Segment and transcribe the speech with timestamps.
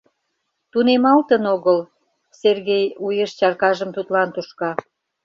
[0.71, 1.79] Тунемалтын огыл,—
[2.41, 4.71] Сергей уэш чаркажым тудлан тушка.